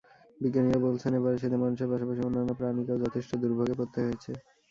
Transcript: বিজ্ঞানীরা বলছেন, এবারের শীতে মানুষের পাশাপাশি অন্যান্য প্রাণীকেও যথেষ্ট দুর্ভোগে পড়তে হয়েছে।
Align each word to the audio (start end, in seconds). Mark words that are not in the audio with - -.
বিজ্ঞানীরা 0.41 0.79
বলছেন, 0.85 1.11
এবারের 1.15 1.39
শীতে 1.41 1.57
মানুষের 1.57 1.89
পাশাপাশি 1.91 2.21
অন্যান্য 2.23 2.51
প্রাণীকেও 2.59 3.01
যথেষ্ট 3.03 3.31
দুর্ভোগে 3.41 3.75
পড়তে 3.79 3.99
হয়েছে। 4.05 4.31